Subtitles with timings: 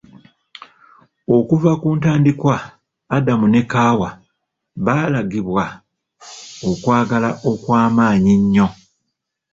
[1.37, 2.55] Okuva ku ntandikwa
[3.15, 4.09] Adamu ne Kaawa
[4.85, 5.65] baalagibwa
[6.69, 8.67] okwagala okw'amaanyi ennyo.